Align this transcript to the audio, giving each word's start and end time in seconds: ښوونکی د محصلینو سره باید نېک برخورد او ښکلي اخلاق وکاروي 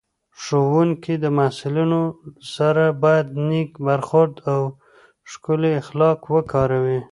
ښوونکی 0.41 1.13
د 1.23 1.25
محصلینو 1.37 2.01
سره 2.55 2.83
باید 3.03 3.27
نېک 3.49 3.71
برخورد 3.87 4.33
او 4.53 4.61
ښکلي 5.31 5.71
اخلاق 5.81 6.19
وکاروي 6.35 6.99